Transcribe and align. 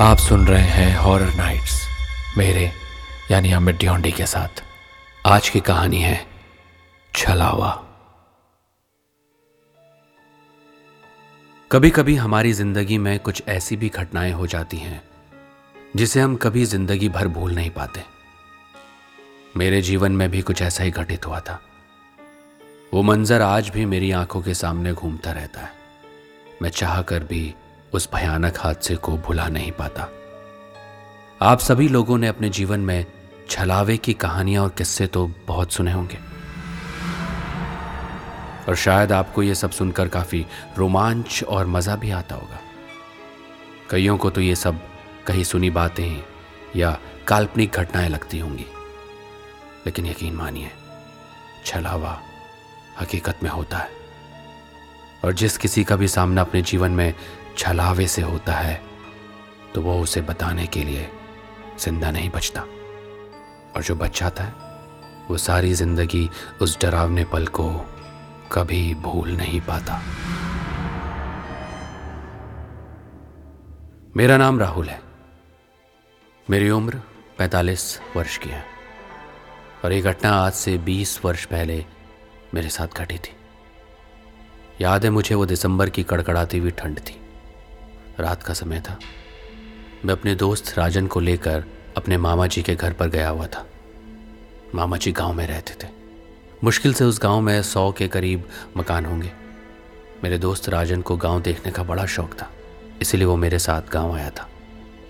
आप 0.00 0.16
सुन 0.16 0.46
रहे 0.46 0.62
हैं 0.62 0.96
हॉरर 0.96 1.34
नाइट्स 1.34 1.88
मेरे, 2.38 2.72
यानी 3.30 3.52
अमित 3.52 3.76
ड्योंडी 3.76 4.12
के 4.12 4.26
साथ। 4.26 4.62
आज 5.26 5.48
की 5.48 5.60
कहानी 5.60 6.00
है 6.02 6.26
छलावा। 7.14 7.70
कभी 11.70 11.90
कभी 11.90 12.16
हमारी 12.16 12.52
ज़िंदगी 12.52 12.98
में 12.98 13.18
कुछ 13.18 13.42
ऐसी 13.48 13.76
भी 13.76 13.88
घटनाएँ 13.88 14.32
हो 14.32 14.46
जाती 14.46 14.76
हैं, 14.76 15.02
जिसे 15.96 16.20
हम 16.20 16.36
कभी 16.36 16.64
ज़िंदगी 16.64 17.08
भर 17.08 17.28
भूल 17.28 17.54
नहीं 17.54 17.70
पाते। 17.70 18.04
मेरे 19.56 19.82
जीवन 19.82 20.12
में 20.12 20.30
भी 20.30 20.42
कुछ 20.42 20.62
ऐसा 20.62 20.84
ही 20.84 20.90
घटित 20.90 21.26
हुआ 21.26 21.40
था। 21.40 21.60
वो 22.94 23.02
मंजर 23.02 23.42
आज 23.42 23.68
भी 23.68 23.86
मेरी 23.86 24.10
आँखों 24.10 24.42
के 24.42 24.54
सामने 24.54 24.92
घूमता 24.92 25.32
रहता 25.32 25.60
है। 25.60 25.72
मैं 26.62 26.70
चाह 26.70 27.02
कर 27.02 27.24
भी 27.24 27.54
उस 27.92 28.08
भयानक 28.14 28.58
हादसे 28.58 28.96
को 28.96 29.16
भुला 29.16 29.48
नहीं 29.48 29.72
पाता। 29.72 30.08
आप 31.42 31.58
सभी 31.58 31.88
लोगों 31.88 32.18
ने 32.18 32.26
अपने 32.26 32.48
जीवन 32.48 32.80
में 32.80 33.06
छलावे 33.48 33.96
की 33.96 34.12
कहानियाँ 34.12 34.62
और 34.62 34.68
किस्से 34.68 35.06
तो 35.06 35.30
बहुत 35.46 35.72
सुने 35.72 35.92
होंगे। 35.92 36.18
और 38.68 38.76
शायद 38.76 39.12
आपको 39.12 39.42
यह 39.42 39.54
सब 39.54 39.70
सुनकर 39.70 40.08
काफ़ी 40.08 40.46
रोमांच 40.78 41.44
और 41.44 41.66
मज़ा 41.66 41.96
भी 41.96 42.10
आता 42.10 42.34
होगा। 42.34 42.60
कईयों 43.90 44.18
को 44.18 44.30
तो 44.30 44.40
ये 44.40 44.54
सब 44.54 44.80
कहीं 45.26 45.44
सुनी 45.44 45.70
बातें 45.70 46.22
या 46.76 46.98
काल्पनिक 47.26 47.70
घटनाएँ 47.70 48.08
लगती 48.08 48.38
होंगी। 48.38 48.66
लेकिन 49.86 50.06
यकीन 50.06 50.34
मानिए, 50.34 50.70
छलावा 51.66 52.20
हकीकत 53.00 53.38
में 53.42 53.50
होता 53.50 53.78
है। 53.78 53.90
और 55.24 55.32
जिस 55.32 55.58
किसी 55.58 55.84
का 55.84 55.96
भी 55.96 56.08
सामना 56.08 56.40
अपने 56.40 56.62
जीवन 56.62 56.90
में 56.90 57.14
छलावे 57.60 58.06
से 58.06 58.22
होता 58.22 58.52
है 58.52 58.80
तो 59.74 59.80
वो 59.82 60.00
उसे 60.02 60.20
बताने 60.20 60.66
के 60.66 60.84
लिए 60.84 61.08
ज़िंदा 61.80 62.10
नहीं 62.10 62.30
बचता। 62.30 62.60
और 63.76 63.82
जो 63.82 63.94
बच 63.94 64.20
जाता 64.20 64.44
है, 64.44 64.52
वो 65.28 65.36
सारी 65.36 65.72
ज़िंदगी 65.74 66.28
उस 66.62 66.80
डरावने 66.80 67.24
पल 67.24 67.46
को 67.46 67.68
कभी 68.52 68.94
भूल 68.94 69.30
नहीं 69.30 69.60
पाता। 69.60 70.00
मेरा 74.16 74.36
नाम 74.36 74.58
राहुल 74.60 74.88
है। 74.88 75.00
मेरी 76.50 76.70
उम्र 76.70 77.00
45 77.38 78.00
वर्ष 78.16 78.38
की 78.38 78.50
है। 78.50 78.64
और 79.84 79.92
ये 79.92 80.00
घटना 80.00 80.32
आज 80.34 80.52
से 80.52 80.78
20 80.78 81.20
वर्ष 81.24 81.44
पहले 81.44 81.84
मेरे 82.54 82.68
साथ 82.68 82.98
घटी 82.98 83.18
थी। 83.18 83.36
याद 84.80 85.04
है 85.04 85.10
मुझे 85.10 85.34
वो 85.34 85.46
दिसंबर 85.46 85.90
की 85.90 86.02
कड़कड़ाती 86.02 86.58
हुई 86.58 86.70
ठंड 86.70 86.98
थी। 86.98 87.19
रात 88.20 88.42
का 88.42 88.54
समय 88.54 88.80
था। 88.80 88.98
मैं 90.04 90.12
अपने 90.12 90.34
दोस्त 90.34 90.72
राजन 90.78 91.06
को 91.06 91.20
लेकर 91.20 91.64
अपने 91.96 92.16
मामा 92.18 92.46
जी 92.46 92.62
के 92.62 92.74
घर 92.74 92.92
पर 92.92 93.08
गया 93.08 93.28
हुआ 93.28 93.46
था। 93.46 93.66
मामा 94.74 94.96
जी 94.96 95.12
गाँव 95.12 95.32
में 95.32 95.46
रहते 95.46 95.74
थे। 95.82 95.88
मुश्किल 96.64 96.94
से 96.94 97.04
उस 97.04 97.20
गाँव 97.22 97.40
में 97.40 97.62
सौ 97.62 97.90
के 97.92 98.08
करीब 98.08 98.48
मकान 98.76 99.06
होंगे। 99.06 99.30
मेरे 100.22 100.38
दोस्त 100.38 100.68
राजन 100.68 101.02
को 101.02 101.16
गाँव 101.16 101.40
देखने 101.42 101.72
का 101.72 101.82
बड़ा 101.82 102.06
शौक 102.06 102.34
था, 102.34 102.50
इसलिए 103.02 103.26
वो 103.26 103.36
मेरे 103.36 103.58
साथ 103.58 103.90
गाँव 103.92 104.14
आया 104.14 104.30
था। 104.30 104.48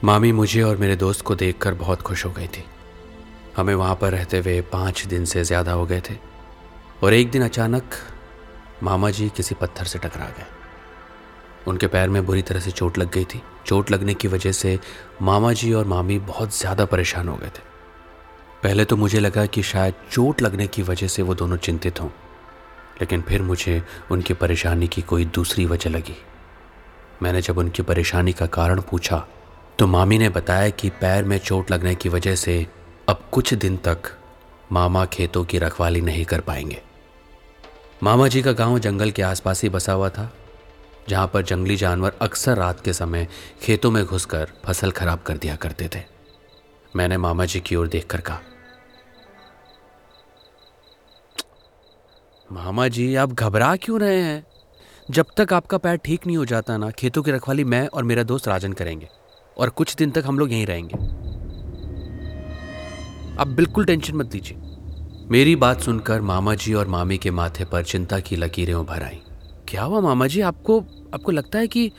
मामी 0.05 0.33
मुझे 0.33 0.62
और 0.62 0.77
मेरे 0.77 0.97
दोस्त 0.97 1.22
को 1.22 1.34
देखकर 1.34 1.75
बहुत 1.75 2.03
खुश 2.03 2.25
हो 2.27 2.31
गई 2.31 2.47
थी। 2.48 2.64
हमें 3.56 3.75
वहाँ 3.75 3.94
पर 3.94 4.12
रहते 4.12 4.38
हुए 4.38 4.61
पाँच 4.62 5.05
दिन 5.06 5.25
से 5.25 5.44
ज़्यादा 5.44 5.72
हो 5.72 5.86
गए 5.86 6.00
थे 6.00 6.14
और 7.03 7.14
एक 7.14 7.31
दिन 7.31 7.42
अचानक 7.42 7.94
मामा 8.83 9.11
जी 9.11 9.28
किसी 9.28 9.55
पत्थर 9.55 9.84
से 9.84 9.98
टकरा 9.98 10.27
गए। 10.28 10.59
उनके 11.66 11.86
पैर 11.86 12.08
में 12.08 12.25
बुरी 12.27 12.42
तरह 12.42 12.61
से 12.61 12.70
चोट 12.72 12.98
लग 12.98 13.11
गई 13.12 13.25
थी। 13.25 13.42
चोट 13.66 13.91
लगने 13.91 14.14
की 14.14 14.28
वजह 14.28 14.53
से 14.53 14.78
मामा 15.22 15.53
जी 15.53 15.72
और 15.72 15.84
मामी 15.86 16.19
बहुत 16.21 16.56
ज़्यादा 16.56 16.84
परेशान 16.87 17.28
हो 17.28 17.37
गए 17.37 17.48
थे। 17.48 17.69
पहले 18.62 18.84
तो 18.84 18.97
मुझे 18.97 19.21
लगा 19.21 19.44
कि 19.47 19.62
शायद 19.62 19.94
चोट 20.10 20.43
लगने 20.43 20.66
की 20.66 20.82
वजह 20.82 21.06
से 21.06 21.22
वो 21.22 21.34
दोनों 21.34 21.56
चिंतित 21.59 22.00
हों, 22.00 22.09
लेकिन 23.00 23.22
फिर 23.22 23.43
मुझे 23.43 23.82
उनकी 24.10 24.34
परेशानी 24.34 24.88
की 24.88 25.03
कोई 25.03 25.25
दूसरी 25.26 25.66
वजह 25.66 25.91
लगी। 25.91 26.16
मैंने 27.22 27.41
जब 27.41 27.59
उनकी 27.59 27.82
परेशानी 27.82 28.32
का 28.32 28.47
कारण 28.48 28.81
पूछा 28.81 29.27
तो 29.78 29.87
मामी 29.87 30.19
ने 30.19 30.28
बताया 30.28 30.69
कि 30.71 30.88
पैर 31.00 31.25
में 31.25 31.38
चोट 31.38 31.71
लगने 31.71 31.94
की 31.94 32.09
वजह 32.09 32.34
से 32.34 32.66
अब 33.09 33.28
कुछ 33.32 33.53
दिन 33.54 33.77
तक 33.78 34.10
मामा 34.72 35.04
खेतों 35.06 35.44
की 35.44 35.59
रखवाली 35.59 36.00
नहीं 36.00 36.25
कर 36.25 36.41
पाएँगे। 36.41 36.82
मामा 38.03 38.28
जी 38.28 38.42
का 38.42 38.53
गाँव 38.54 38.78
जंगल 38.78 39.10
के 39.10 39.22
आसपास 39.22 39.62
ही 39.62 39.69
बसा 39.69 39.92
हुआ 39.92 40.09
था। 40.09 40.31
जहाँ 41.09 41.27
पर 41.27 41.43
जंगली 41.43 41.77
जानवर 41.77 42.12
अक्सर 42.22 42.56
रात 42.56 42.81
के 42.81 42.93
समय 42.93 43.27
खेतों 43.62 43.91
में 43.91 44.05
घुसकर 44.05 44.53
फ़सल 44.65 44.91
खराब 44.91 45.22
कर 45.22 45.37
दिया 45.37 45.56
करते 45.56 45.88
थे। 45.94 46.03
मैंने 46.97 47.16
मामा 47.16 47.44
जी 47.44 47.61
की 47.61 47.77
ओर 47.77 47.88
देखकर 47.88 48.21
कहा, 48.21 48.41
मामा 52.53 52.87
जी, 52.89 53.15
आप 53.15 53.33
घबरा 53.33 53.75
क्यों 53.77 54.00
रहे 54.00 54.21
हैं? 54.22 54.44
जब 55.10 55.27
तक 55.37 55.53
आपका 55.53 55.78
पैर 55.78 55.97
ठीक 55.97 56.27
नहीं 56.27 56.37
हो 56.37 56.44
जाता 56.44 56.77
ना, 56.77 56.91
खेतों 56.91 57.22
की 57.22 57.31
रखवाली 57.31 57.65
मैं 57.65 57.87
और 57.87 58.05
मेरा 58.05 58.22
दोस्त 58.22 58.49
राजन 58.49 58.72
करेंगे 58.72 59.09
और 59.56 59.71
कुछ 59.71 59.94
दिन 59.97 60.10
तक 60.10 60.25
हम 60.27 60.39
लोग 60.39 60.53
यहीं 60.53 60.66
रहेंगे। 60.66 60.99
आप 63.41 63.49
बिल्कुल 63.49 63.84
टेंशन 63.84 64.16
मत 64.16 64.34
लीजिए। 64.34 64.59
मेरी 65.31 65.56
बात 65.56 65.81
सुनकर 65.81 66.21
मामा 66.21 66.55
जी 66.55 66.75
और 66.75 66.87
मामी 66.87 67.19
के 67.19 67.31
माथे 67.31 67.65
पर 67.65 67.84
चिंता 67.84 68.19
की 68.21 68.37
लकीरें 68.37 68.75
उभर 68.75 69.03
आई। 69.03 69.21
क्या 69.70 69.82
हुआ 69.82 70.00
मामा 70.00 70.26
जी? 70.26 70.41
आपको 70.41 70.81
आपको 71.14 71.32
लगता 71.32 71.58
है 71.58 71.69
कि 71.69 71.91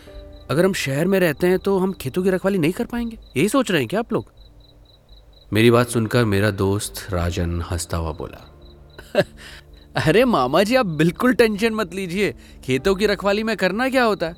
अगर 0.51 0.65
हम 0.65 0.73
शहर 0.73 1.05
में 1.05 1.19
रहते 1.19 1.47
हैं 1.47 1.59
तो 1.59 1.77
हम 1.77 1.93
खेतों 1.93 2.23
की 2.23 2.29
रखवाली 2.29 2.57
नहीं 2.57 2.71
कर 2.71 2.85
पाएँगे? 2.85 3.17
यही 3.37 3.49
सोच 3.49 3.71
रहे 3.71 3.79
हैं 3.81 3.87
क्या 3.87 3.99
आप 3.99 4.13
लोग? 4.13 4.31
मेरी 5.53 5.71
बात 5.71 5.87
सुनकर 5.87 6.25
मेरा 6.25 6.51
दोस्त 6.51 7.07
राजन 7.11 7.61
हंसता 7.61 7.97
हुआ 7.97 8.11
बोला, 8.11 8.47
अरे 10.07 10.25
मामा 10.25 10.63
जी, 10.63 10.75
आप 10.75 10.85
बिल्कुल 10.85 11.33
टेंशन 11.33 11.73
मत 11.73 11.93
लीजिए। 11.93 12.33
खेतों 12.63 12.95
की 12.95 13.05
रखवाली 13.05 13.43
में 13.43 13.55
करना 13.57 13.89
क्या 13.89 14.03
होता 14.03 14.25
है? 14.25 14.35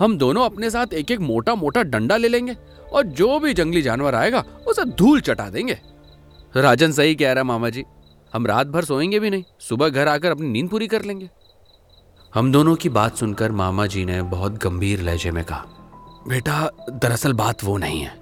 हम 0.00 0.18
दोनों 0.18 0.44
अपने 0.44 0.70
साथ 0.70 0.94
एक 0.94 1.10
एक 1.10 1.20
मोटा 1.20 1.54
मोटा 1.54 1.82
डंडा 1.82 2.16
ले 2.16 2.28
लेंगे 2.28 2.56
और 2.92 3.02
जो 3.02 3.38
भी 3.40 3.54
जंगली 3.54 3.82
जानवर 3.82 4.14
आएगा, 4.14 4.44
उसे 4.68 4.84
धूल 4.84 5.20
चटा 5.20 5.48
देंगे। 5.50 5.78
राजन 6.56 6.92
सही 6.92 7.14
कह 7.14 7.32
रहा 7.32 7.44
मामा 7.44 7.70
जी। 7.70 7.84
हम 8.34 8.46
रात 8.46 8.66
भर 8.66 8.84
सोएँगे 8.84 9.18
भी 9.18 9.30
नहीं, 9.30 9.44
सुबह 9.60 9.88
घर 9.88 10.08
आकर 10.08 10.30
अपनी 10.30 10.48
नींद 10.48 10.68
पूरी 10.68 10.86
कर 10.86 11.02
लेंगे। 11.02 11.30
हम 12.36 12.50
दोनों 12.52 12.74
की 12.76 12.88
बात 12.88 13.16
सुनकर 13.16 13.52
मामा 13.52 13.86
जी 13.86 14.04
ने 14.04 14.22
बहुत 14.22 14.52
गंभीर 14.52 15.00
लहजे 15.00 15.30
में 15.30 15.44
कहा, 15.44 15.64
बेटा, 16.28 16.70
दरअसल 16.92 17.32
बात 17.32 17.64
वो 17.64 17.76
नहीं 17.76 18.00
है। 18.00 18.12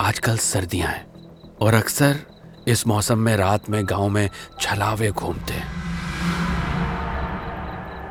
आजकल 0.00 0.36
सर्दियाँ 0.36 0.88
हैं 0.88 1.06
और 1.60 1.74
अक्सर 1.74 2.18
इस 2.68 2.86
मौसम 2.86 3.18
में 3.18 3.36
रात 3.36 3.70
में 3.70 3.84
गाँव 3.84 4.08
में 4.08 4.28
छलावे 4.60 5.10
घूमते 5.10 5.54
हैं। 5.54 5.68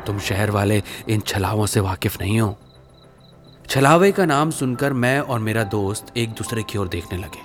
तुम 0.06 0.20
शहर 0.20 0.52
वाले 0.52 0.82
इन 1.10 1.20
छलावों 1.20 1.66
से 1.66 1.80
वाकिफ 1.80 2.22
नहीं 2.22 2.40
हो। 2.40 2.58
छलावे 3.70 4.12
का 4.12 4.26
नाम 4.26 4.52
सुनकर 4.52 4.94
मैं 4.94 5.20
और 5.20 5.40
मेरा 5.40 5.64
दोस्त 5.64 6.18
एक 6.18 6.30
दूसरे 6.30 6.64
की 6.64 6.78
ओर 6.78 6.88
देखने 6.88 7.18
लगे। 7.20 7.42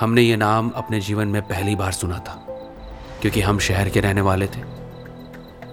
हमने 0.00 0.22
ये 0.22 0.36
नाम 0.36 0.70
अपने 0.70 1.00
जीवन 1.00 1.28
में 1.28 1.42
पहली 1.42 1.76
बार 1.76 1.92
सुना 1.92 2.18
था, 2.18 2.44
क्योंकि 3.20 3.40
हम 3.40 3.58
शहर 3.58 3.88
के 3.88 4.00
रहने 4.00 4.20
वाले 4.20 4.46
थे। 4.46 4.68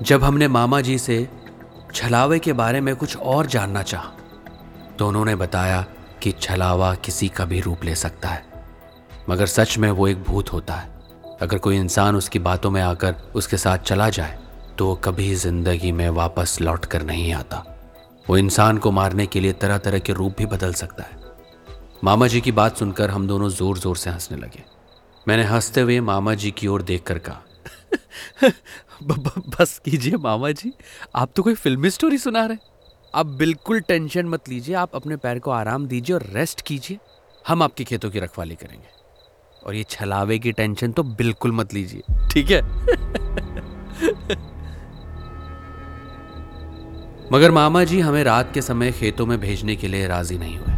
जब 0.01 0.23
हमने 0.23 0.47
मामा 0.47 0.81
जी 0.81 0.97
से 0.97 1.27
छलावे 1.93 2.39
के 2.39 2.53
बारे 2.53 2.81
में 2.81 2.95
कुछ 2.95 3.15
और 3.17 3.45
जानना 3.45 3.81
चाहा। 3.83 4.11
तो 4.99 5.07
उन्होंने 5.07 5.35
बताया 5.35 5.85
कि 6.21 6.31
छलावा 6.31 6.93
किसी 6.95 7.27
का 7.29 7.45
भी 7.45 7.59
रूप 7.61 7.83
ले 7.83 7.95
सकता 7.95 8.29
है। 8.29 8.45
मगर 9.29 9.45
सच 9.45 9.77
में 9.77 9.89
वो 9.91 10.07
एक 10.07 10.23
भूत 10.23 10.51
होता 10.53 10.73
है। 10.73 10.89
अगर 11.41 11.57
कोई 11.57 11.77
इंसान 11.77 12.15
उसकी 12.15 12.39
बातों 12.39 12.71
में 12.71 12.81
आकर 12.81 13.15
उसके 13.35 13.57
साथ 13.57 13.77
चला 13.79 14.09
जाए 14.09 14.37
तो 14.77 14.87
वो 14.87 14.95
कभी 14.95 15.33
ज़िंदगी 15.35 15.91
में 15.91 16.09
वापस 16.11 16.57
लौट 16.61 16.85
कर 16.85 17.03
नहीं 17.03 17.31
आता। 17.33 17.63
वो 18.29 18.37
इंसान 18.37 18.77
को 18.77 18.91
मारने 18.91 19.25
के 19.25 19.39
लिए 19.39 19.53
तरह 19.53 19.77
तरह 19.77 19.99
के 19.99 20.13
रूप 20.13 20.35
भी 20.37 20.45
बदल 20.45 20.73
सकता 20.73 21.03
है। 21.03 21.25
मामा 22.03 22.27
जी 22.27 22.41
की 22.41 22.51
बात 22.51 22.77
सुनकर 22.77 23.09
हम 23.09 23.27
दोनों 23.27 23.49
ज़ोर 23.49 23.77
ज़ोर 23.77 23.97
से 23.97 24.09
हंसने 24.09 24.37
लगे। 24.37 24.63
मैंने 25.27 25.43
हँसते 25.43 25.81
हुए 25.81 25.99
मामा 26.01 26.33
जी 26.33 26.51
की 26.51 26.67
ओर 26.67 26.81
देखकर 26.81 27.19
कहा 27.19 28.49
बस 29.59 29.81
कीजिए 29.85 30.17
मामा 30.17 30.51
जी। 30.51 30.73
आप 31.15 31.29
तो 31.35 31.43
कोई 31.43 31.53
फिल्मी 31.53 31.89
स्टोरी 31.89 32.17
सुना 32.17 32.45
रहे 32.45 32.57
आप 33.15 33.25
बिल्कुल 33.25 33.79
टेंशन 33.79 34.25
मत 34.25 34.49
लीजिए, 34.49 34.75
आप 34.75 34.95
अपने 34.95 35.15
पैर 35.15 35.39
को 35.39 35.51
आराम 35.51 35.87
दीजिए 35.87 36.15
और 36.15 36.29
रेस्ट 36.33 36.61
कीजिए। 36.61 36.97
हम 37.47 37.63
आपके 37.63 37.83
खेतों 37.83 38.09
की 38.09 38.19
रखवाली 38.19 38.55
करेंगे। 38.55 38.87
और 39.67 39.75
ये 39.75 39.83
छलावे 39.83 40.39
की 40.39 40.51
टेंशन 40.51 40.91
तो 40.91 41.03
बिल्कुल 41.03 41.51
मत 41.51 41.73
लीजिए, 41.73 42.01
ठीक 42.31 42.51
है? 42.51 42.61
मगर 47.33 47.51
मामा 47.51 47.83
जी, 47.83 47.99
हमें 47.99 48.23
रात 48.23 48.53
के 48.53 48.61
समय 48.61 48.91
खेतों 48.91 49.25
में 49.25 49.39
भेजने 49.39 49.75
के 49.75 49.87
लिए 49.87 50.07
राज़ी 50.07 50.37
नहीं 50.37 50.57
हुए। 50.57 50.73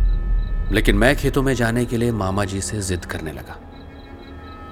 लेकिन 0.73 0.95
मैं 0.95 1.15
खेतों 1.15 1.43
में 1.43 1.53
जाने 1.53 1.85
के 1.85 1.97
लिए 1.97 2.11
मामा 2.11 2.45
जी 2.45 2.61
से 2.61 2.81
जिद 2.81 3.05
करने 3.05 3.31
लगा। 3.31 3.59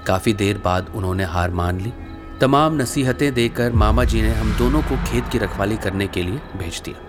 काफ़ी 0.06 0.32
देर 0.32 0.58
बाद 0.58 0.92
उन्होंने 0.94 1.24
हार 1.24 1.50
मान 1.50 1.80
ली। 1.80 1.92
तमाम 2.40 2.76
नसीहतें 2.76 3.32
देकर 3.34 3.72
मामा 3.72 4.04
जी 4.04 4.22
ने 4.22 4.30
हम 4.30 4.52
दोनों 4.58 4.82
को 4.82 4.96
खेत 5.06 5.28
की 5.32 5.38
रखवाली 5.38 5.76
करने 5.76 6.06
के 6.06 6.22
लिए 6.22 6.40
भेज 6.56 6.80
दिया। 6.80 7.06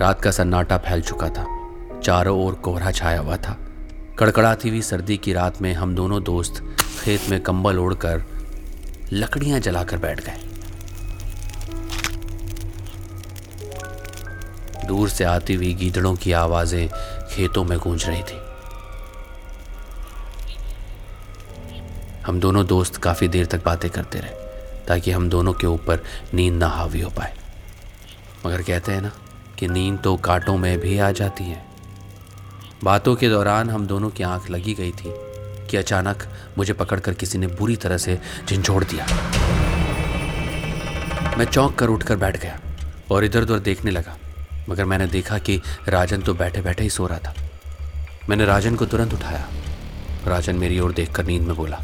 रात 0.00 0.20
का 0.20 0.30
सन्नाटा 0.30 0.78
फैल 0.78 1.02
चुका 1.02 1.28
था। 1.28 1.46
चारों 2.00 2.38
ओर 2.44 2.54
कोहरा 2.54 2.90
छाया 2.90 3.20
हुआ 3.20 3.36
था। 3.36 3.58
कड़कड़ाती 4.18 4.68
हुई 4.68 4.82
सर्दी 4.82 5.16
की 5.16 5.32
रात 5.32 5.60
में 5.62 5.72
हम 5.74 5.94
दोनों 5.94 6.22
दोस्त 6.22 6.62
खेत 7.02 7.28
में 7.30 7.40
कंबल 7.40 7.78
ओढ़कर 7.78 8.24
लकड़ियाँ 9.12 9.60
जलाकर 9.60 9.98
बैठ 9.98 10.24
गए। 10.24 10.51
दूर 14.92 15.08
से 15.08 15.24
आती 15.24 15.54
हुई 15.54 15.72
गीदड़ों 15.74 16.14
की 16.14 16.32
आवाज़ें 16.32 16.88
खेतों 17.30 17.64
में 17.64 17.78
गूंज 17.78 18.04
रही 18.04 18.22
थी। 18.22 18.40
हम 22.26 22.40
दोनों 22.40 22.66
दोस्त 22.66 22.96
काफ़ी 22.96 23.28
देर 23.28 23.46
तक 23.46 23.64
बातें 23.64 23.90
करते 23.90 24.18
रहे, 24.18 24.30
ताकि 24.88 25.10
हम 25.10 25.28
दोनों 25.28 25.52
के 25.52 25.66
ऊपर 25.66 26.02
नींद 26.34 26.54
ना 26.54 26.66
हावी 26.68 27.00
हो 27.00 27.10
पाए। 27.10 27.32
मगर 28.46 28.62
कहते 28.62 28.92
हैं 28.92 29.02
ना, 29.02 29.12
कि 29.58 29.68
नींद 29.68 29.98
तो 29.98 30.16
कांटों 30.16 30.56
में 30.56 30.78
भी 30.80 30.98
आ 30.98 31.10
जाती 31.10 31.44
है। 31.44 31.64
बातों 32.84 33.14
के 33.16 33.28
दौरान 33.28 33.70
हम 33.70 33.86
दोनों 33.86 34.10
की 34.10 34.22
आँख 34.22 34.50
लगी 34.50 34.74
गई 34.74 34.92
थी 34.92 35.12
कि 35.70 35.76
अचानक 35.76 36.26
मुझे 36.58 36.72
पकड़कर 36.72 37.14
किसी 37.14 37.38
ने 37.38 37.46
बुरी 37.46 37.76
तरह 37.76 37.98
से 37.98 38.18
झिझोड़ 38.48 38.82
दिया। 38.84 39.06
मैं 41.38 41.44
चौंक 41.44 41.78
कर 41.78 41.88
उठकर 41.88 42.16
बैठ 42.16 42.42
गया 42.42 42.60
और 43.10 43.24
इधर 43.24 43.42
उधर 43.42 43.58
देखने 43.58 43.90
लगा। 43.90 44.16
मगर 44.68 44.84
मैंने 44.84 45.06
देखा 45.06 45.38
कि 45.38 45.60
राजन 45.88 46.20
तो 46.20 46.34
बैठे 46.34 46.60
बैठे 46.60 46.82
ही 46.82 46.90
सो 46.90 47.06
रहा 47.06 47.18
था। 47.18 47.34
मैंने 48.28 48.44
राजन 48.44 48.76
को 48.76 48.86
तुरंत 48.86 49.14
उठाया। 49.14 49.48
राजन 50.26 50.56
मेरी 50.56 50.78
ओर 50.80 50.92
देखकर 50.92 51.26
नींद 51.26 51.42
में 51.42 51.56
बोला, 51.56 51.76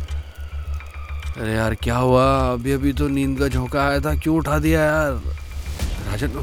अरे 1.36 1.54
यार, 1.54 1.74
क्या 1.74 1.96
हुआ? 1.96 2.24
अभी 2.52 2.72
अभी 2.72 2.92
तो 2.92 3.08
नींद 3.08 3.38
का 3.38 3.48
झोंका 3.48 3.82
आया 3.82 4.00
था, 4.00 4.14
क्यों 4.14 4.36
उठा 4.36 4.58
दिया 4.58 4.80
यार? 4.80 5.20
राजन 6.08 6.38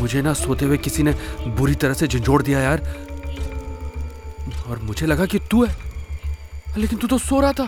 मुझे 0.00 0.22
ना 0.22 0.32
सोते 0.34 0.64
हुए 0.64 0.76
किसी 0.76 1.02
ने 1.02 1.14
बुरी 1.48 1.74
तरह 1.74 1.94
से 1.94 2.06
झंझोड़ 2.06 2.42
दिया 2.42 2.60
यार। 2.60 2.82
और 4.66 4.78
मुझे 4.82 5.06
लगा 5.06 5.26
कि 5.26 5.38
तू 5.50 5.64
है, 5.64 5.76
लेकिन 6.78 6.98
तू 6.98 7.06
तो 7.06 7.18
सो 7.18 7.40
रहा 7.40 7.52
था। 7.52 7.64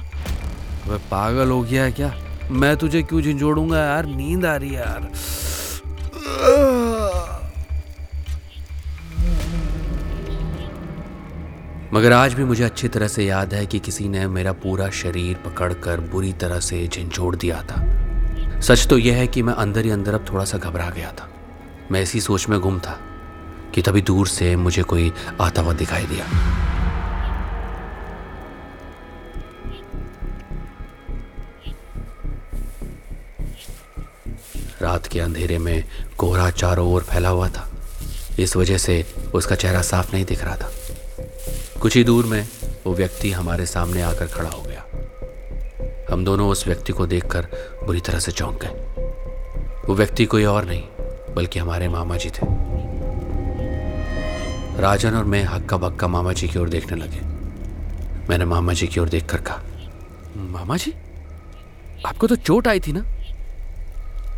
वह 0.87 0.99
पागल 1.11 1.51
हो 1.51 1.61
गया 1.63 1.85
है 1.85 1.93
क्या? 1.93 2.13
मैं 2.51 2.77
तुझे 2.77 3.03
क्यों 3.03 3.21
झंझोड़ूँगा 3.23 3.79
यार? 3.79 4.07
नींद 4.07 4.45
आ 4.47 4.55
रही 4.57 4.69
है 4.69 4.81
यार। 4.81 5.11
मगर 11.95 12.13
आज 12.13 12.35
भी 12.35 12.45
मुझे 12.45 12.65
अच्छी 12.65 12.89
तरह 12.89 13.09
से 13.09 13.25
याद 13.25 13.55
है 13.55 13.67
कि 13.67 13.79
किसी 13.79 14.09
ने 14.09 14.27
मेरा 14.27 14.53
पूरा 14.53 14.91
शरीर 14.91 15.37
पकड़कर 15.37 16.01
बुरी 16.01 16.33
तरह 16.33 16.61
से 16.61 16.89
झिझोड़ 16.89 17.37
दिया 17.37 17.63
था। 17.63 18.61
सच 18.61 18.87
तो 18.87 18.99
यह 18.99 19.17
है 19.17 19.27
कि 19.27 19.43
मैं 19.43 19.55
अंदर 19.55 19.85
ही 19.85 19.91
अंदर 19.91 20.15
अब 20.15 20.27
थोड़ा 20.33 20.45
सा 20.45 20.59
घबरा 20.59 20.91
गया 20.91 21.13
था। 21.13 21.29
मैं 21.93 22.03
ऐसी 22.03 22.21
सोच 22.21 22.49
में 22.49 22.61
गुम 22.61 22.79
था 22.79 22.99
कि 23.75 23.83
तभी 23.83 24.03
दूर 24.03 24.29
से 24.29 24.57
मुझे 24.57 24.83
कोई 24.83 25.13
आता 25.41 25.63
हुआ 25.63 25.73
दिखाई 25.73 26.07
दिया। 26.07 26.25
रात 34.83 35.07
के 35.07 35.21
अंधेरे 35.21 35.59
में 35.59 35.85
कोहरा 36.19 36.51
चारों 36.51 36.93
ओर 36.93 37.03
फैला 37.03 37.29
हुआ 37.29 37.49
था। 37.49 37.71
इस 38.39 38.57
वजह 38.57 38.79
से 38.79 39.15
उसका 39.35 39.55
चेहरा 39.55 39.83
साफ़ 39.83 40.13
नहीं 40.13 40.25
दिख 40.25 40.45
रहा 40.45 40.57
था। 40.57 40.73
कुछ 41.81 41.97
ही 41.97 42.05
दूर 42.05 42.27
में 42.27 42.49
वो 42.87 42.95
व्यक्ति 42.95 43.31
हमारे 43.31 43.67
सामने 43.67 44.03
आकर 44.03 44.27
खड़ा 44.27 44.51
हो 44.51 44.63
गया। 44.63 44.85
हम 46.13 46.25
दोनों 46.25 46.49
उस 46.49 46.67
व्यक्ति 46.67 46.93
को 46.93 47.07
देखकर 47.07 47.47
बुरी 47.87 48.01
तरह 48.01 48.19
से 48.19 48.33
चौंक 48.33 48.61
गए। 48.65 49.85
वो 49.89 49.95
व्यक्ति 49.95 50.25
कोई 50.25 50.45
और 50.45 50.65
नहीं, 50.65 50.83
बल्कि 51.35 51.59
हमारे 51.59 51.89
मामा 51.89 52.17
जी 52.17 52.31
थे। 52.31 52.47
राजन 54.81 55.15
और 55.15 55.25
मैं 55.25 55.43
हक्का 55.45 55.77
बक्का 55.77 56.09
मामा 56.09 56.33
जी 56.33 56.49
की 56.49 56.59
ओर 56.59 56.69
देखने 56.69 56.97
लगे। 56.97 57.21
मैंने 58.29 58.45
मामा 58.45 58.73
जी 58.73 58.87
की 58.87 59.01
ओर 59.01 59.09
देखकर 59.09 59.41
कहा 59.41 59.63
मामा 60.37 60.77
जी 60.77 60.95
आपको 62.07 62.27
तो 62.27 62.37
चोट 62.37 62.69
आई 62.69 62.81
थी 62.81 62.93
ना? 62.93 63.05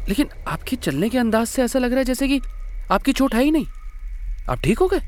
लेकिन 0.08 0.28
आपके 0.48 0.76
चलने 0.76 1.08
के 1.08 1.18
अंदाज 1.18 1.46
से 1.46 1.62
ऐसा 1.62 1.78
लग 1.78 1.90
रहा 1.90 1.98
है 1.98 2.04
जैसे 2.04 2.28
कि 2.28 2.40
आपकी 2.90 3.12
चोट 3.12 3.34
है 3.34 3.44
ही 3.44 3.50
नहीं। 3.50 3.66
आप 4.48 4.58
ठीक 4.58 4.78
हो 4.78 4.88
गए? 4.88 5.00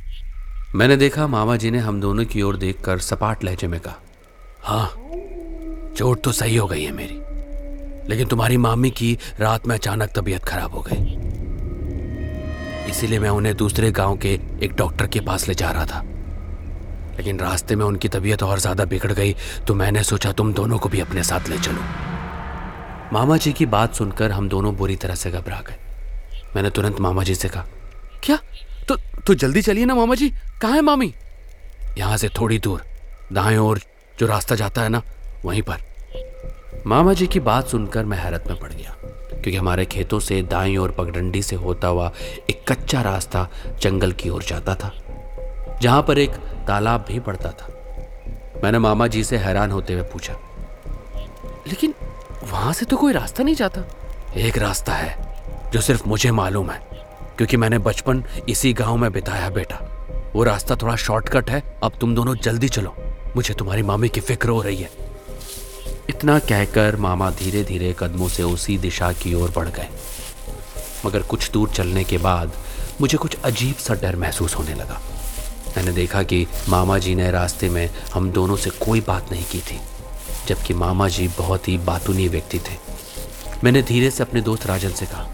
मैंने 0.74 0.96
देखा 0.96 1.26
मामा 1.26 1.56
जी 1.56 1.70
ने 1.70 1.78
हम 1.78 2.00
दोनों 2.00 2.24
की 2.24 2.42
ओर 2.42 2.56
देखकर 2.56 2.98
सपाट 2.98 3.44
लहजे 3.44 3.66
में 3.66 3.80
कहा 3.80 4.00
हाँ 4.62 4.86
चोट 5.96 6.22
तो 6.22 6.32
सही 6.32 6.56
हो 6.56 6.66
गई 6.66 6.82
है 6.84 6.92
मेरी, 6.92 7.18
लेकिन 8.08 8.26
तुम्हारी 8.28 8.56
मामी 8.56 8.90
की 8.90 9.12
रात 9.40 9.66
में 9.66 9.74
अचानक 9.74 10.10
तबीयत 10.16 10.44
खराब 10.44 10.74
हो 10.74 10.84
गई। 10.88 10.96
इसीलिए 12.90 13.18
मैं 13.18 13.30
उन्हें 13.30 13.54
दूसरे 13.56 13.90
गाँव 13.92 14.16
के 14.16 14.32
एक 14.62 14.74
डॉक्टर 14.76 15.06
के 15.06 15.20
पास 15.20 15.46
ले 15.48 15.54
जा 15.54 15.70
रहा 15.70 15.84
था। 15.86 16.02
लेकिन 17.18 17.38
रास्ते 17.40 17.76
में 17.76 17.84
उनकी 17.84 18.08
तबीयत 18.08 18.42
और 18.42 18.58
ज़्यादा 18.58 18.84
बिगड़ 18.84 19.12
गई 19.12 19.34
तो 19.66 19.74
मैंने 19.74 20.02
सोचा 20.02 20.32
तुम 20.32 20.52
दोनों 20.52 20.78
को 20.78 20.88
भी 20.88 21.00
अपने 21.00 21.22
साथ 21.22 21.48
ले 21.48 21.58
चलो। 21.58 21.82
मामा 23.12 23.36
जी 23.36 23.52
की 23.52 23.66
बात 23.68 23.94
सुनकर 23.94 24.32
हम 24.32 24.48
दोनों 24.48 24.74
बुरी 24.76 24.96
तरह 24.96 25.14
से 25.14 25.30
घबरा 25.30 25.60
गए। 25.60 25.76
मैंने 26.56 26.70
तुरंत 26.70 27.00
मामा 27.00 27.22
जी 27.22 27.34
से 27.34 27.48
कहा, 27.48 27.64
क्या? 28.24 28.38
तो 29.26 29.34
जल्दी 29.34 29.62
चलिए 29.62 29.84
ना 29.84 29.94
मामा 29.94 30.14
जी। 30.14 30.28
कहाँ 30.62 30.74
है 30.74 30.80
मामी? 30.80 31.12
यहाँ 31.98 32.16
से 32.16 32.28
थोड़ी 32.30 32.58
दूर। 32.58 32.82
दाएँ 33.32 33.56
ओर 33.58 33.80
जो 34.18 34.26
रास्ता 34.26 34.54
जाता 34.54 34.82
है 34.82 34.88
ना, 34.88 35.02
वहीं 35.44 35.62
पर। 35.62 36.82
मामा 36.86 37.12
जी 37.12 37.26
की 37.26 37.40
बात 37.40 37.68
सुनकर 37.68 38.04
मैं 38.04 38.18
हैरत 38.18 38.44
में 38.48 38.58
पड़ 38.60 38.72
गया, 38.72 38.94
क्योंकि 39.00 39.56
हमारे 39.56 39.84
खेतों 39.84 40.20
से 40.20 40.40
दाई 40.42 40.76
और 40.76 40.90
पगडंडी 40.90 41.42
से 41.42 41.56
होता 41.56 41.88
हुआ 41.88 42.12
एक 42.50 42.64
कच्चा 42.68 43.00
रास्ता 43.02 43.48
जंगल 43.82 44.12
की 44.12 44.28
ओर 44.28 44.42
जाता 44.42 44.74
था, 44.74 44.92
जहाँ 45.82 46.02
पर 46.02 46.18
एक 46.18 46.30
तालाब 46.66 47.04
भी 47.08 47.18
पड़ता 47.20 47.50
था। 47.50 47.68
मैंने 48.64 48.78
मामा 48.78 49.06
जी 49.06 49.24
से 49.24 49.36
हैरान 49.36 49.70
होते 49.70 49.92
हुए 49.92 50.02
पूछा, 50.02 50.36
लेकिन 51.68 51.94
वहाँ 52.44 52.72
से 52.72 52.86
तो 52.86 52.96
कोई 52.96 53.12
रास्ता 53.12 53.44
नहीं 53.44 53.54
जाता? 53.54 53.84
एक 54.38 54.58
रास्ता 54.58 54.92
है, 54.92 55.16
जो 55.72 55.80
सिर्फ़ 55.80 56.08
मुझे 56.08 56.30
मालूम 56.32 56.70
है। 56.70 56.94
क्योंकि 57.36 57.56
मैंने 57.56 57.78
बचपन 57.78 58.25
इसी 58.48 58.72
गाँव 58.72 58.96
में 58.96 59.12
बिताया 59.12 59.50
बेटा। 59.50 59.81
वो 60.34 60.44
रास्ता 60.44 60.76
थोड़ा 60.76 60.96
शॉर्टकट 60.96 61.50
है। 61.50 61.62
अब 61.82 61.92
तुम 62.00 62.14
दोनों 62.14 62.34
जल्दी 62.34 62.69
चलो। 62.69 62.94
मुझे 63.36 63.54
तुम्हारी 63.54 63.82
मामी 63.82 64.08
की 64.08 64.20
फ़िक्र 64.20 64.48
हो 64.48 64.62
रही 64.62 64.76
है। 64.76 64.91
इतना 66.08 66.38
कहकर 66.38 66.96
मामा 66.96 67.31
धीरे 67.31 67.64
धीरे 67.64 67.94
कदमों 67.98 68.29
से 68.29 68.43
उसी 68.43 68.79
दिशा 68.79 69.12
की 69.12 69.34
ओर 69.34 69.53
बढ़ 69.56 69.69
गए। 69.69 69.88
मगर 71.06 71.22
कुछ 71.22 71.50
दूर 71.50 71.69
चलने 71.69 72.05
के 72.05 72.19
बाद 72.19 72.53
मुझे 73.00 73.19
कुछ 73.19 73.36
अजीब 73.44 73.74
सा 73.74 73.94
डर 73.94 74.17
महसूस 74.17 74.55
होने 74.55 74.74
लगा। 74.74 75.00
मैंने 75.76 75.93
देखा 75.93 76.22
कि 76.22 76.46
मामा 76.69 76.98
जी 76.98 77.14
ने 77.14 77.31
रास्ते 77.31 77.69
में 77.69 77.91
हम 78.14 78.31
दोनों 78.31 78.56
से 78.56 78.70
कोई 78.70 79.00
बात 79.00 79.32
नहीं 79.32 79.44
की 79.44 79.60
थी, 79.60 79.81
जबकि 80.48 80.74
मामा 80.74 81.08
जी 81.08 81.29
बहुत 81.29 81.69
ही 81.69 81.79
बातूनी 81.79 82.29
व्यक्ति 82.29 82.58
थे। 82.58 82.76
मैंने 83.64 83.82
धीरे 83.82 84.10
से 84.10 84.22
अपने 84.22 84.41
दोस्त 84.41 84.67
राजन 84.67 84.91
से 84.91 85.06
कहा 85.06 85.29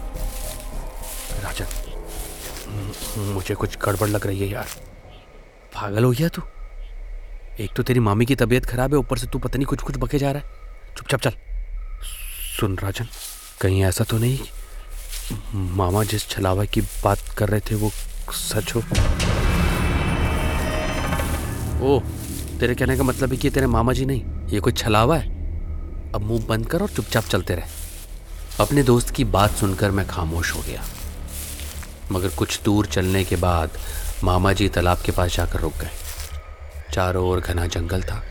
मुझे 3.17 3.55
कुछ 3.55 3.77
गड़बड़ 3.77 4.07
लग 4.09 4.25
रही 4.27 4.39
है 4.39 4.47
यार। 4.49 4.67
पागल 5.75 6.03
हो 6.03 6.11
गया 6.11 6.27
तू? 6.27 6.41
एक 7.59 7.73
तो 7.75 7.83
तेरी 7.83 7.99
मामी 7.99 8.25
की 8.25 8.35
तबीयत 8.35 8.65
खराब 8.65 8.93
है, 8.93 8.97
ऊपर 8.99 9.17
से 9.17 9.27
तू 9.27 9.39
पता 9.39 9.57
नहीं 9.57 9.65
कुछ 9.65 9.81
कुछ 9.81 9.97
बके 9.97 10.17
जा 10.17 10.31
रहा 10.31 10.41
है। 10.41 10.95
चुपचाप 10.97 11.21
चल। 11.21 11.33
सुन 12.59 12.77
राजन, 12.77 13.07
कहीं 13.61 13.83
ऐसा 13.83 14.03
तो 14.03 14.17
नहीं 14.17 14.39
मामा 15.53 16.03
जिस 16.03 16.27
छलावा 16.29 16.65
की 16.65 16.81
बात 16.81 17.19
कर 17.37 17.49
रहे 17.49 17.59
थे 17.59 17.75
वो 17.75 17.89
सच 18.31 18.75
हो? 18.75 18.79
ओ 21.85 21.99
तेरे 22.59 22.75
कहने 22.75 22.97
का 22.97 23.03
मतलब 23.03 23.31
है 23.31 23.37
कि 23.37 23.49
तेरे 23.49 23.67
मामा 23.67 23.93
जी 23.93 24.05
नहीं, 24.05 24.23
ये 24.49 24.59
कोई 24.59 24.73
छलावा 24.73 25.17
है? 25.17 25.29
अब 26.13 26.21
मुँह 26.21 26.45
बंद 26.45 26.67
कर 26.67 26.81
और 26.81 26.89
चुपचाप 26.89 27.23
चलते 27.23 27.55
रहे। 27.55 27.65
अपने 28.59 28.83
दोस्त 28.83 29.09
की 29.09 29.23
बात 29.25 29.51
सुनकर 29.51 29.91
मैं 29.91 30.07
खामोश 30.07 30.55
हो 30.55 30.61
गया। 30.61 30.83
मगर 32.11 32.29
कुछ 32.29 32.61
दूर 32.61 32.85
चलने 32.85 33.23
के 33.23 33.35
बाद 33.35 33.77
मामा 34.23 34.53
जी 34.53 34.67
तालाब 34.69 34.97
के 34.97 35.11
पास 35.11 35.35
जाकर 35.35 35.59
रुक 35.59 35.73
गए। 35.73 35.91
चारों 36.93 37.27
ओर 37.27 37.39
घना 37.39 37.65
जंगल 37.65 38.01
था 38.03 38.23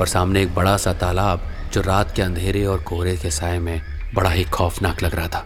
और 0.00 0.06
सामने 0.06 0.42
एक 0.42 0.54
बड़ा 0.54 0.76
सा 0.76 0.92
तालाब 0.92 1.48
जो 1.72 1.80
रात 1.80 2.14
के 2.16 2.22
अंधेरे 2.22 2.64
और 2.64 2.82
कोहरे 2.82 3.16
के 3.16 3.30
साय 3.30 3.58
में 3.58 3.80
बड़ा 4.14 4.30
ही 4.30 4.44
खौफनाक 4.44 5.02
लग 5.02 5.14
रहा 5.14 5.28
था। 5.28 5.44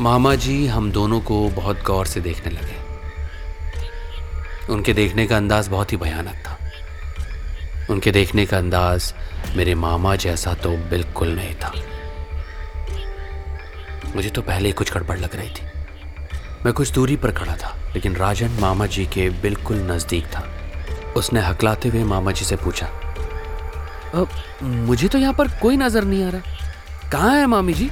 मामा 0.00 0.34
जी 0.34 0.66
हम 0.66 0.92
दोनों 0.92 1.20
को 1.20 1.48
बहुत 1.48 1.82
गौर 1.82 2.06
से 2.06 2.20
देखने 2.20 2.52
लगे। 2.52 2.76
उनके 4.72 4.92
देखने 4.92 5.26
का 5.26 5.36
अंदाज 5.36 5.68
बहुत 5.68 5.92
ही 5.92 5.96
भयानक 5.96 6.42
था। 6.46 6.58
उनके 7.90 8.10
देखने 8.10 8.46
का 8.46 8.58
अंदाज 8.58 9.14
मेरे 9.56 9.74
मामा 9.74 10.16
जैसा 10.16 10.54
तो 10.54 10.76
बिल्कुल 10.90 11.28
नहीं 11.28 11.54
था। 11.54 11.72
मुझे 14.14 14.30
तो 14.30 14.42
पहले 14.42 14.68
ही 14.68 14.72
कुछ 14.72 14.92
गड़बड़ 14.94 15.18
लग 15.18 15.34
रही 15.36 15.48
थी। 15.48 15.66
मैं 16.64 16.72
कुछ 16.74 16.92
दूरी 16.92 17.16
पर 17.16 17.30
खड़ा 17.32 17.56
था, 17.56 17.74
लेकिन 17.94 18.16
राजन 18.16 18.50
मामा 18.60 18.86
जी 18.86 19.04
के 19.06 19.28
बिल्कुल 19.42 19.76
नज़दीक 19.90 20.24
था। 20.26 20.42
उसने 21.16 21.40
हकलाते 21.40 21.88
हुए 21.88 22.04
मामा 22.04 22.32
जी 22.32 22.44
से 22.44 22.56
पूछा 22.56 22.88
मुझे 24.62 25.08
तो 25.08 25.18
यहाँ 25.18 25.32
पर 25.34 25.48
कोई 25.60 25.76
नज़र 25.76 26.04
नहीं 26.04 26.24
आ 26.24 26.28
रहा। 26.30 27.10
कहाँ 27.12 27.34
है 27.36 27.46
मामी 27.46 27.72
जी 27.74 27.90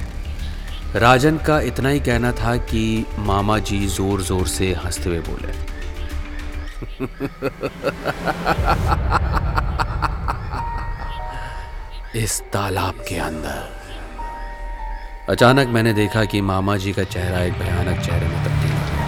राजन 0.95 1.37
का 1.37 1.59
इतना 1.61 1.89
ही 1.89 1.99
कहना 1.99 2.31
था 2.33 2.55
कि 2.65 3.05
मामा 3.19 3.57
जी 3.59 3.85
ज़ोर 3.87 4.21
ज़ोर 4.23 4.47
से 4.47 4.73
हँसते 4.75 5.09
हुए 5.09 5.19
बोले, 5.21 5.51
इस 12.15 12.41
तालाब 12.53 13.03
के 13.09 13.17
अंदर 13.19 13.76
अचानक 15.29 15.67
मैंने 15.67 15.91
देखा 15.93 16.23
कि 16.23 16.39
मामा 16.41 16.75
जी 16.77 16.91
का 16.93 17.03
चेहरा 17.03 17.39
एक 17.43 17.53
भयानक 17.53 17.99
चेहरे 18.01 18.27
में 18.27 18.43
तब्दील 18.43 18.71
हो 18.71 18.77
गया। 18.89 19.05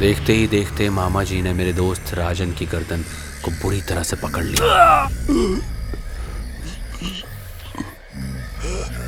देखते 0.00 0.32
ही 0.32 0.46
देखते 0.46 0.88
मामा 0.90 1.22
जी 1.22 1.40
ने 1.42 1.52
मेरे 1.52 1.72
दोस्त 1.72 2.12
राजन 2.14 2.50
की 2.52 2.66
गर्दन 2.66 3.04
को 3.44 3.50
बुरी 3.62 3.80
तरह 3.80 4.02
से 4.02 4.16
पकड़ 4.16 4.44
लिया। 4.44 4.64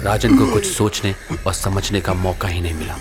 राजन 0.05 0.39
को 0.39 0.47
कुछ 0.53 0.67
सोचने 0.67 1.15
और 1.47 1.53
समझने 1.53 2.01
का 2.01 2.15
मौका 2.15 2.49
ही 2.49 2.61
नहीं 2.61 2.75
मिला। 2.75 2.97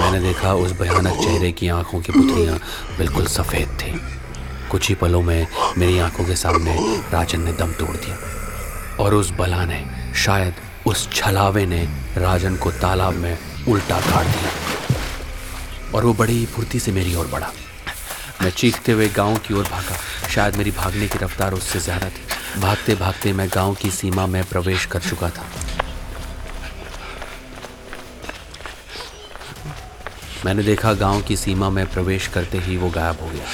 मैंने 0.00 0.20
देखा 0.20 0.54
उस 0.54 0.72
भयानक 0.72 1.22
चेहरे 1.22 1.52
की 1.52 1.68
आँखों 1.68 2.00
की 2.00 2.12
पुतलियाँ 2.12 2.58
बिल्कुल 2.98 3.26
सफ़ेद 3.26 3.68
थी। 3.82 3.92
कुछ 4.70 4.88
ही 4.88 4.94
पलों 4.94 5.22
में 5.22 5.46
मेरी 5.78 5.98
आँखों 5.98 6.24
के 6.24 6.36
सामने 6.36 6.74
राजन 7.12 7.40
ने 7.40 7.52
दम 7.52 7.72
तोड़ 7.72 7.96
दिया 7.96 8.16
और 9.04 9.14
उस 9.14 9.30
बला 9.38 9.64
ने 9.64 9.80
शायद 10.16 10.54
उस 10.86 11.08
छलावे 11.12 11.64
ने 11.66 11.82
राजन 12.16 12.56
को 12.56 12.70
तालाब 12.72 13.14
में 13.14 13.38
उल्टा 13.68 14.00
गाड़ 14.00 14.24
दिया। 14.26 14.50
और 15.94 16.04
वो 16.04 16.12
बड़ी 16.14 16.44
फुर्ती 16.46 16.78
से 16.80 16.92
मेरी 16.92 17.14
ओर 17.14 17.26
बढ़ा। 17.26 17.52
मैं 18.42 18.50
चीखते 18.50 18.92
हुए 18.92 19.08
गाँव 19.08 19.36
की 19.38 19.54
ओर 19.54 19.64
भागा। 19.64 19.96
शायद 20.28 20.56
मेरी 20.56 20.70
भागने 20.70 21.08
की 21.08 21.18
रफ्तार 21.18 21.52
उससे 21.52 21.80
ज़्यादा 21.80 22.08
थी। 22.08 22.60
भागते 22.60 22.94
भागते 22.94 23.32
मैं 23.32 23.48
गाँव 23.48 23.74
की 23.74 23.90
सीमा 23.90 24.26
में 24.26 24.42
प्रवेश 24.44 24.86
कर 24.86 25.00
चुका 25.00 25.30
था। 25.30 25.44
मैंने 30.44 30.62
देखा 30.62 30.92
गाँव 30.94 31.22
की 31.22 31.36
सीमा 31.36 31.70
में 31.70 31.86
प्रवेश 31.86 32.26
करते 32.26 32.58
ही 32.58 32.76
वो 32.76 32.90
गायब 32.90 33.20
हो 33.20 33.28
गया। 33.28 33.46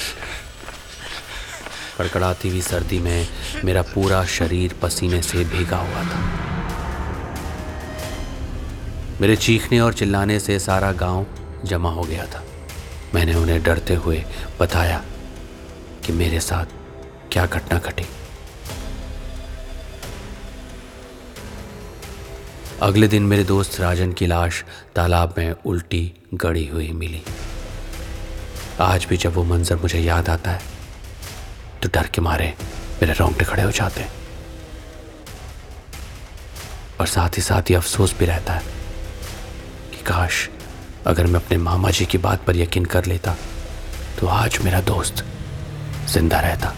कड़कड़ाती 1.97 2.49
हुई 2.49 2.61
सर्दी 2.61 2.99
में 2.99 3.27
मेरा 3.65 3.81
पूरा 3.81 4.23
शरीर 4.25 4.75
पसीने 4.81 5.21
से 5.21 5.43
भीगा 5.45 5.77
हुआ 5.77 6.03
था। 6.03 6.46
मेरे 9.21 9.35
चीखने 9.35 9.79
और 9.79 9.93
चिल्लाने 9.93 10.39
से 10.39 10.57
सारा 10.59 10.91
गाँव 10.91 11.25
जमा 11.65 11.91
हो 11.91 12.03
गया 12.03 12.25
था। 12.25 12.43
मैंने 13.13 13.33
उन्हें 13.35 13.61
डरते 13.63 13.95
हुए 13.95 14.23
बताया 14.59 15.03
कि 16.05 16.13
मेरे 16.13 16.39
साथ 16.39 16.65
क्या 17.31 17.45
घटना 17.45 17.79
घटी। 17.79 18.05
अगले 22.81 23.07
दिन 23.07 23.23
मेरे 23.23 23.43
दोस्त 23.43 23.79
राजन 23.81 24.13
की 24.13 24.25
लाश 24.25 24.63
तालाब 24.95 25.33
में 25.37 25.51
उल्टी 25.65 26.13
गड़ी 26.33 26.67
हुई 26.67 26.91
मिली। 26.91 27.23
आज 28.81 29.05
भी 29.05 29.17
जब 29.17 29.33
वो 29.33 29.43
मंजर 29.43 29.75
मुझे 29.75 29.99
याद 29.99 30.29
आता 30.29 30.51
है 30.51 30.61
तो 31.83 31.89
डर 31.89 32.07
के 32.07 32.21
मारे 32.21 32.53
मेरे 33.01 33.13
रोंगटे 33.13 33.45
खड़े 33.45 33.63
हो 33.63 33.71
जाते 33.71 34.01
हैं। 34.01 34.11
और 36.99 37.07
साथ 37.07 37.37
ही 37.37 37.41
साथ 37.41 37.69
ही 37.69 37.75
अफसोस 37.75 38.17
भी 38.19 38.25
रहता 38.25 38.53
है 38.53 38.76
काश 40.07 40.49
अगर 41.07 41.27
मैं 41.27 41.39
अपने 41.39 41.57
मामा 41.57 41.89
जी 41.89 42.05
की 42.05 42.17
बात 42.17 42.43
पर 42.45 42.57
यकीन 42.57 42.85
कर 42.85 43.05
लेता 43.05 43.35
तो 44.19 44.27
आज 44.27 44.57
मेरा 44.65 44.81
दोस्त 44.81 45.23
ज़िंदा 46.09 46.39
रहता। 46.39 46.73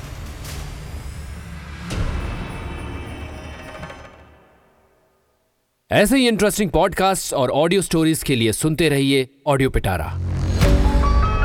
ऐसे 5.92 6.18
ही 6.18 6.28
इंटरेस्टिंग 6.28 6.72
पॉडकास्ट 6.72 7.34
और 7.34 7.50
ऑडियो 7.52 7.82
स्टोरीज 7.82 8.24
के 8.24 8.36
लिए 8.36 8.52
सुनते 8.54 8.90
रहिए 8.90 9.28
ऑडियो 9.48 9.70
पिटारा 9.70 10.06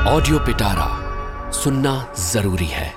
ऑडियो 0.09 0.39
पिटारा 0.47 0.91
सुनना 1.55 1.95
ज़रूरी 2.31 2.67
है। 2.67 2.93